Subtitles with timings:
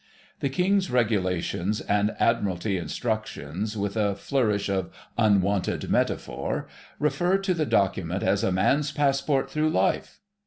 [0.39, 7.67] The King's Regulations and Admiralty Instructions, with a flourish of unwonted metaphor, refer to the
[7.67, 10.19] document as "a man's passport through life."